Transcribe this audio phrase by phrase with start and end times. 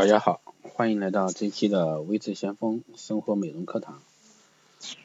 [0.00, 4.00] 大家好，欢迎来到这期的微智先锋生活美容课堂。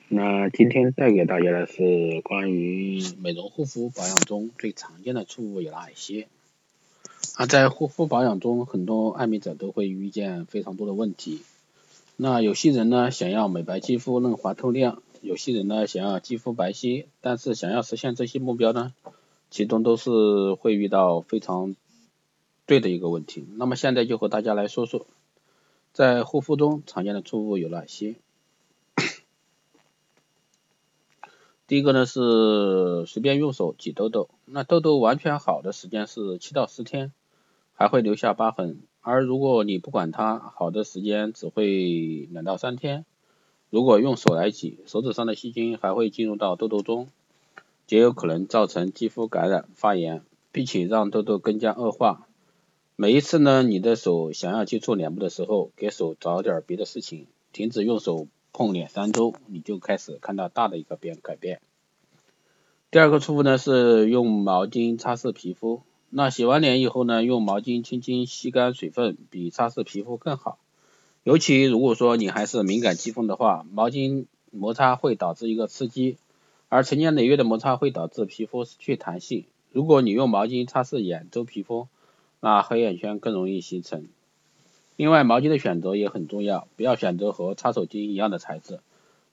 [0.08, 6.30] 那今天带给大家的是关于美容护肤保养中最常见的错误有哪一些？
[7.36, 11.42] 啊，在护肤保养中，很多爱美者都会遇见非常多的问题。
[12.16, 17.08] 那有些人呢，想要美白肌肤、嫩滑透亮；有些人呢，想要肌肤白皙。
[17.20, 18.94] 但是想要实现这些目标呢，
[19.52, 21.76] 其中都是会遇到非常
[22.66, 25.06] 对的一个问题，那么现在就和大家来说说，
[25.94, 28.16] 在护肤中常见的错误有哪些？
[31.68, 37.12] 第一个呢是随便用手挤痘痘，那痘痘完全好的时间是七到十天，
[37.74, 43.06] 还会留下疤痕，而如果你不管它，好的时间只会两到三天。
[43.72, 47.10] 如果用手来挤，手指上的细菌还会进入到痘痘中，
[47.88, 52.28] 极有可能造成肌肤感染发炎，并且让痘痘更加恶化。
[52.98, 61.60] 每一次呢，你的手想要接触脸部的时候，给手找点别的事情，停止用手碰脸三周，你就开始看到大的一个变改变。
[62.92, 70.58] 第二个错误呢是用毛巾擦拭皮肤，那洗完脸以后呢，用毛巾轻轻吸干水分，比擦拭皮肤更好。
[71.24, 76.16] 尤其如果说你还是敏感肌肤的话，毛巾摩擦会导致一个刺激，
[76.70, 79.44] 而成年累月的摩擦会导致皮肤失去弹性。
[79.74, 81.90] 如果你用毛巾擦拭眼周皮肤，
[82.40, 84.08] 那黑眼圈更容易形成。
[84.98, 88.80] 另外，毛巾的选择也很重要，不要选择和擦手巾一样的材质。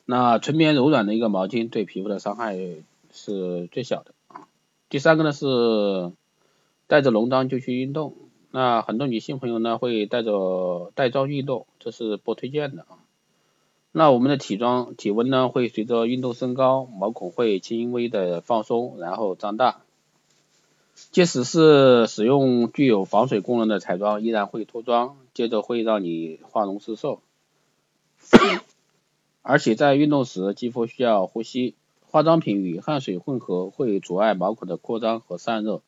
[0.05, 2.59] 那纯棉柔软的一个毛巾对皮肤的伤害
[3.13, 4.13] 是最小的。
[4.89, 6.13] 第三个呢是
[6.89, 8.15] 带着浓妆就去运动，
[8.51, 12.99] 那很多女性朋友呢会带着带妆运动，这是不推荐的啊。
[13.93, 19.83] 那我们的体妆体温呢会随着运动升高，毛孔会轻微的放松，然后张大。
[20.95, 27.19] 即使是使用具有防水功能的彩妆，依然会脱妆，接着会让你花容失色。
[29.43, 31.75] 而且在运动时，肌肤需要呼吸，
[32.09, 35.83] 化妆品与汗水混合会阻碍毛孔的扩张和散热，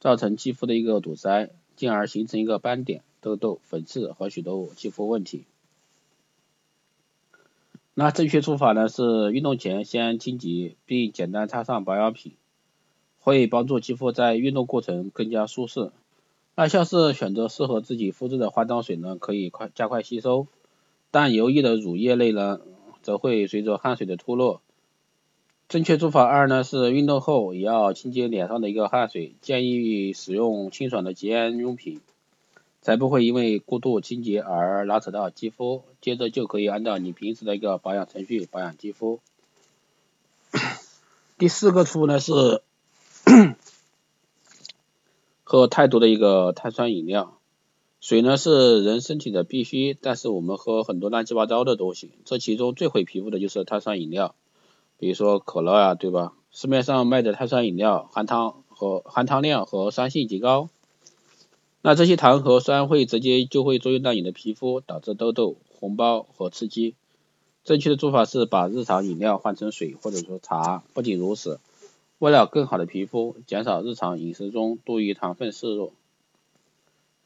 [0.00, 5.44] 造成肌肤的一个堵塞，进而形成一个斑点、痘痘、粉刺和许多肌肤问题。
[7.94, 12.32] 那正确做法呢是运动前先清洁，并简单擦上保养品。
[13.22, 15.92] 会帮助肌肤在运动过程更加舒适。
[16.54, 20.48] 那像是选择适合自己肤质的化妆水呢，可以快加快吸收，
[21.10, 22.60] 但油腻的乳液类呢，
[23.00, 24.60] 则会随着汗水的脱落。
[25.68, 32.00] 正确做法二呢是运动后也要清洁脸上的一个汗水，建议使用清爽的洁颜用品，
[32.82, 35.84] 才不会因为过度清洁而拉扯到肌肤。
[36.00, 39.20] 接着就可以按照你平时的一个保养程序保养肌肤。
[41.38, 42.60] 第四个错误呢是。
[45.44, 47.38] 喝太多的一个碳酸饮料，
[48.00, 54.34] 水呢是人身体的必须，但是我们喝很多乱七八糟的东西，这其中最毁皮肤的就是碳酸饮料，
[54.98, 56.32] 比如说可乐啊，对吧？
[56.50, 60.68] 市面上卖的碳酸饮料含糖和含糖量和酸性极高，
[61.80, 66.94] 那这些糖和酸会直接就会作用到你的皮肤，导致痘痘、红包和刺激。
[67.64, 71.60] 正确的做法是把日常饮料换成水或者说茶，不仅如此。
[72.22, 75.92] 为了更好的皮肤，减少日常饮食中多余糖分摄入。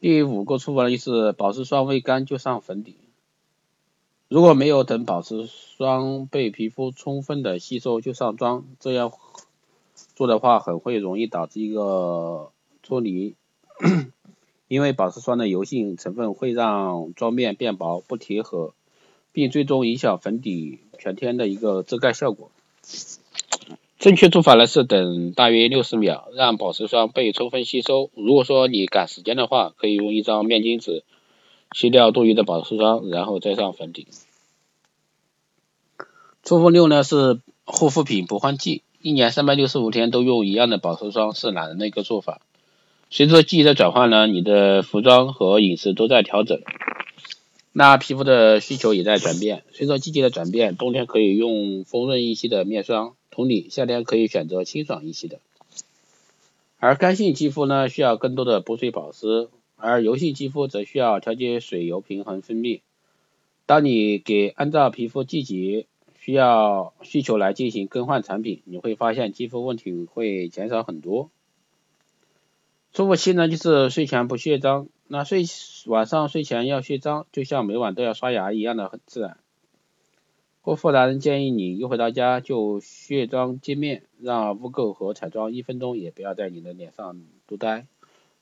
[0.01, 2.97] 第五个错误呢，就是保湿霜未干就上粉底。
[4.29, 9.13] 如果没有等保湿霜被皮肤充分的吸收就上妆，这样
[10.15, 12.51] 做的话很会容易导致一个
[12.83, 13.35] 脱离，
[14.67, 18.73] 因为保湿霜的油性成分会让妆面变薄不贴合，
[19.31, 22.51] 并最终影响粉底全天的一个遮盖效果。
[23.99, 28.11] 正确做法呢是等大约六十秒，让保湿霜被充分吸收。
[28.15, 31.03] 如果说你赶时间的话，可以用一张面巾纸
[31.73, 34.07] 吸掉多余的保湿霜，然后再上粉底。
[36.45, 42.43] 冲锋六呢是护肤品不换季，一年三百六十五天都用一样的保湿霜是懒人的一个做法。
[43.09, 46.61] 随着季节的转换呢，你的服装和饮食都在调整，
[47.73, 49.65] 那皮肤的需求也在转变。
[49.73, 53.15] 随着季节的转变，冬天可以用丰润一些的面霜。
[53.37, 55.41] 同理，夏天可以选择清爽一些的，
[56.79, 62.81] 而干性肌肤呢需要更多的补水保湿，而油性肌肤则需要调节水油平衡分泌。
[63.67, 65.85] 当你给按照皮肤季节
[66.19, 71.29] 需要需求来进行更换产品，你会发现肌肤问题会减少很多。
[72.95, 75.45] 错误期呢就是睡前不卸妆，那睡
[75.85, 79.37] 晚上睡前要卸妆，就像每晚都要刷牙一样的很自然。
[80.67, 87.87] 护肤达人建议你一回到家就卸妆洁面，让污垢和彩妆一分钟也不要在你的脸上多待。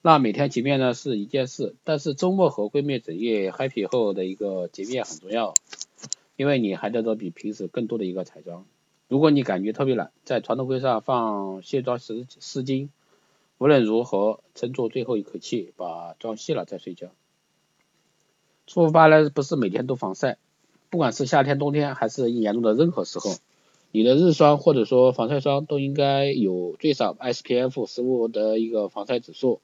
[0.00, 5.52] 那每天洁面呢是一件事，但是周末和闺蜜整夜 happy 后的一个洁面很重要，
[6.36, 8.64] 因为你还得做比平时更多的一个彩妆。
[9.06, 12.88] 如果你感觉特别懒，在床头柜上放卸妆湿湿巾，
[13.58, 17.08] 无论如何撑住最后一口气，把妆卸了再睡觉。
[18.66, 20.38] 出发呢不是每天都防晒，
[20.94, 23.34] 不管是夏天、冬天还是一年中的任何时候。
[23.90, 29.58] 你的日霜或者说防晒霜都应该有最少 SPF 十五的一个防晒指数。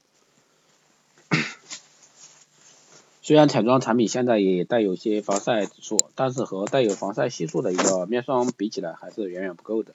[3.23, 9.94] 虽然彩妆产品现在也带有些防晒指数，但是和带有防晒系数的一个面霜比起来，还是远远不够的。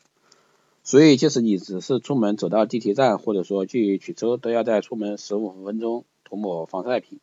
[0.86, 7.20] 所以，即使你只是出门走到地铁站，或者说去取车，都要在出门十五分钟涂抹防晒品。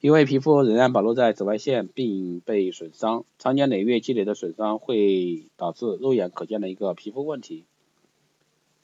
[0.00, 7.64] 因为皮肤仍然暴露在紫外线并被损伤，长年累月积累的损伤会导致肉眼可见的一个皮肤问题。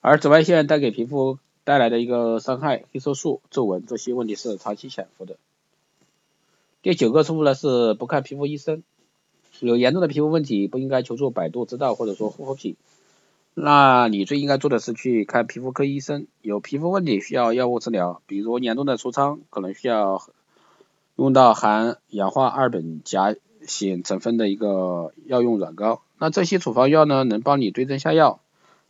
[0.02, 5.38] 而紫外线带给皮肤带来的一个伤害，黑色素、皱纹这些问题是长期潜伏的。
[6.82, 8.82] 第九个错误呢是不看皮肤医生，
[9.60, 12.76] 有严重的皮肤问题不应该求助百度知道或者说护肤品，
[13.54, 16.26] 那你最应该做的是去看皮肤科医生。
[16.42, 20.22] 有皮肤问题需要药物治疗，比如严重的痤疮，可能需要。
[21.16, 23.34] 用到含氧化二苯甲
[23.66, 28.40] 酰成分的一个药用软膏，那这些处方药呢，能帮你对症下药，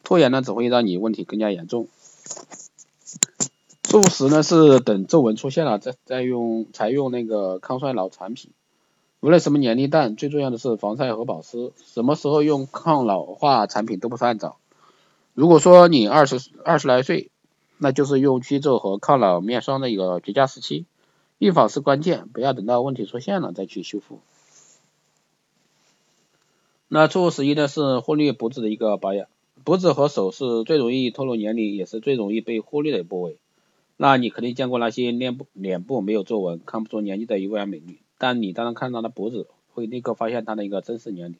[0.03, 1.87] 拖延呢只会让你问题更加严重。
[3.85, 8.51] 错误时呢是等皱纹出现了再再用才用那个抗衰老产品，
[9.21, 14.59] 无论什么年龄段，最重要的是防晒和保湿，什么时候用抗老化产品都不算早。
[15.33, 17.31] 如果说你二十二十来岁，
[17.79, 20.87] 那就是用祛皱和抗老面霜的一个绝佳时期。
[21.39, 24.21] 预防是关键，不要等到问题出现了再去修复。
[26.89, 29.27] 那错误十一呢是忽略脖子的一个保养，
[29.65, 33.39] 脖子和手是最容易透露年龄，也是最容易被忽略的部位。
[33.99, 41.37] 那你肯定见过那些脸部脸部没有皱纹，看不出年纪的优雅美女，但你当然看到她脖子，会立刻发现她的一个真实年龄。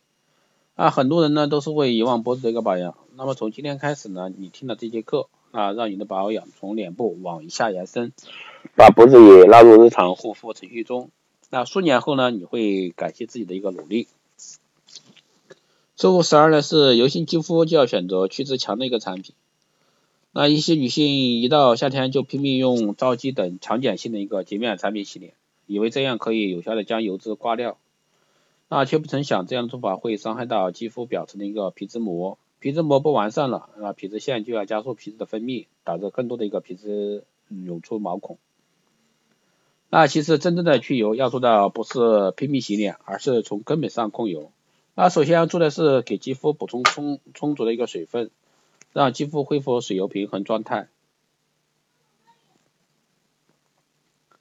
[0.75, 2.97] 啊，很多人呢都是会遗忘脖子的一个保养。
[3.15, 5.29] 那么从今天开始呢，你听了这节课。
[5.57, 8.13] 啊，让你的保养从脸部往以下延伸，
[8.77, 11.11] 把脖子也纳入日常护肤程序中。
[11.49, 14.07] 那数年后呢，你会感谢自己的一个努力。
[15.97, 19.35] 错误十二呢是油性肌肤就要选择去脂强的一个产品。
[20.33, 25.33] 那一些女性一到夏天就拼命用皂基等强碱性的一个洁面产品洗脸，
[25.67, 27.79] 以为这样可以有效的将油脂刮掉，
[28.69, 32.37] 那却不曾想这样的做法会伤害到肌肤表层的一个皮脂膜。
[32.67, 38.39] 皮脂膜不完善了，那皮脂腺就要加速皮脂的分泌，导致更多的一个皮脂涌出毛孔。
[39.89, 44.51] 那其实真正的去油要做到不是拼命洗脸，而是从根本上控油。
[44.97, 48.33] 那首先要做的是给肌肤补充充充足的一个水分，
[48.93, 50.89] 让肌肤恢复水油平衡状态。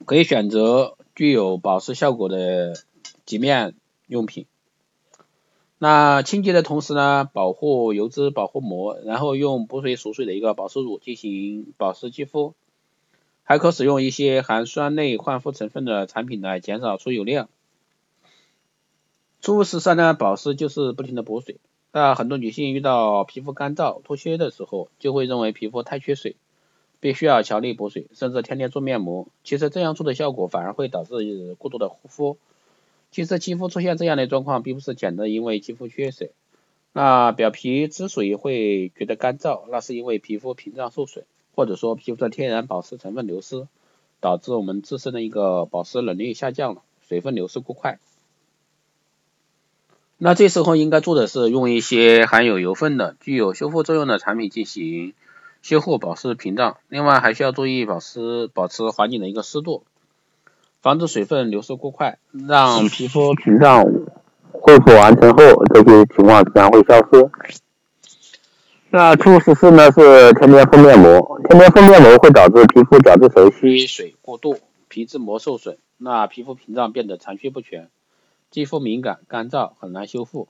[0.04, 2.74] 可以选择具有保湿效果的
[3.24, 3.76] 洁面
[4.08, 4.46] 用品。
[5.78, 12.54] 那清洁的同时呢，保护油脂保护膜，然后用补水锁水的一个保湿乳进行保湿肌肤，
[13.42, 17.50] 还可使用一些含酸类焕肤成分的产品来减少出油量。
[19.42, 21.58] 初十三呢，保湿就是不停的补水。
[21.92, 26.36] 那很多女性遇到皮肤干燥脱屑的时候，就会认为皮肤太缺水，
[27.00, 29.28] 必须要强力补水，甚至天天做面膜。
[29.44, 32.38] 其实这样做的效果反而会导致过度的护肤。
[33.16, 36.32] 其实肌肤出现这样的状况，并不是简单因为肌肤缺水。
[36.92, 43.68] 那表皮之所以会觉得干燥，那是因为皮肤屏障受损，或者说皮肤的天然保湿成分流失，
[44.20, 47.98] 导致我们自身的一个保湿能力下降了，水分流失过快。
[50.18, 55.14] 那这时候应该做的是用一些含有油分的、具有修复作用的产品进行
[55.62, 56.76] 修护保湿屏障。
[56.90, 59.84] 另外还需要注意保湿，保持环境的一个湿度。
[60.80, 62.18] 防止水分流失过快，
[62.48, 63.84] 让皮肤屏障
[64.52, 67.30] 恢复完成后，这些情况自然会消失。
[68.90, 69.90] 那错误十四呢？
[69.90, 77.90] 是天天敷面膜，天天敷面膜会导致皮肤角质层吸水过度，皮脂膜受损，那皮肤屏障变得残缺不全，
[78.50, 80.48] 肌肤敏感干燥，很难修复。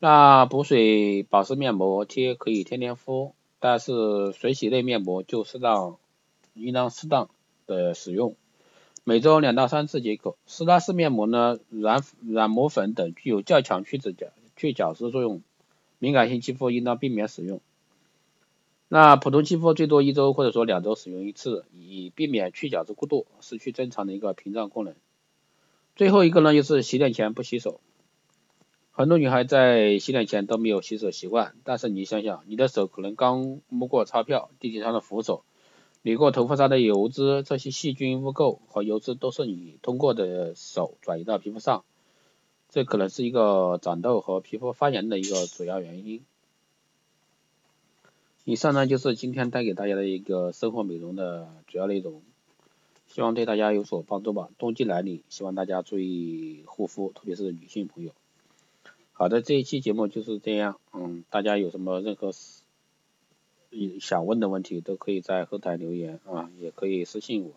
[0.00, 5.96] 那补水保湿面膜贴可以天天敷，但是水洗类面膜就适当
[6.54, 7.28] 应当适当
[7.66, 8.34] 的使用。
[9.04, 10.36] 每周两到三次即可。
[10.46, 15.42] 施拉氏面膜呢，软软膜粉等具有较强去脂角去角质作用，
[15.98, 17.60] 敏感性肌肤应当避免使用。
[18.88, 24.94] 那普通肌肤最多一周或者说两周使用一次，以避免去角质过度，失去正常的一个屏障功能。
[25.96, 27.80] 最后一个呢，就是洗脸前不洗手。
[28.92, 35.42] 很多女孩在洗脸前都没有洗手习惯，但是你想想，你的手可能刚摸过钞票、地铁上的扶手。
[36.04, 41.84] 你过头发上的油脂，这些细菌、污垢和油脂都是你通过的手转移到皮肤上，
[42.68, 46.24] 这可能是一个长痘和皮肤发炎的一个主要原因。
[48.44, 52.20] 以上呢就是今天带给大家的一个生活美容的主要内容，
[53.06, 54.48] 希望对大家有所帮助吧。
[54.58, 58.10] 冬季来临，希望大家注意护肤，特别是女性朋友。
[59.12, 62.32] 好的，这一期节目就是这样，嗯，大家有什么任何
[64.00, 67.52] 想问的问题都可以在后台留言啊，也可以私信我，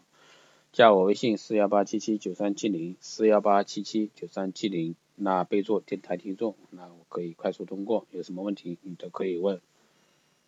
[0.72, 9.62] 加我微信四幺八七七九三七零四幺八七七九三七零，那备注电台听众，那我可以快速通过，有什么问题你都可以问。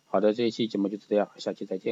[0.06, 1.86] 好的，这一期节目就是这样，下期再见。